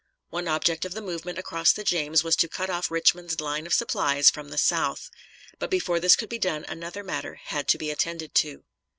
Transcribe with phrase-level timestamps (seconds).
[0.31, 3.73] One object of the movement across the James was to cut off Richmond's line of
[3.75, 5.11] supplies from the south.
[5.59, 8.63] But before this could be done another matter had to be attended to.